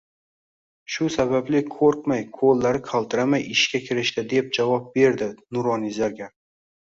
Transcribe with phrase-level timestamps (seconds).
[0.93, 6.35] Shu sababli qoʻrqmay, qoʻllari qaltiramay ishga kirishdi, deb javob berdi nuroniy zargar